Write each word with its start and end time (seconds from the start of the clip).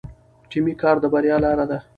ټیمي 0.49 0.73
کار 0.81 0.95
د 1.03 1.05
بریا 1.13 1.35
لاره 1.43 1.65
ده. 1.71 1.79